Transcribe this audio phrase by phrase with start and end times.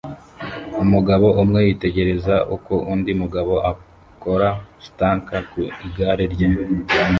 [0.83, 4.49] Umugabo umwe yitegereza uko undi mugabo akora
[4.85, 6.47] stunt ku igare rye